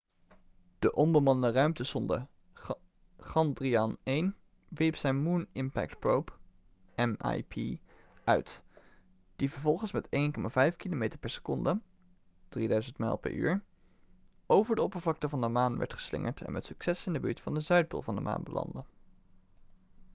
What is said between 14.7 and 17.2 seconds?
de oppervlakte van de maan werd geslingerd en met succes in de